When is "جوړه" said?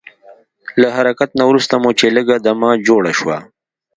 2.87-3.11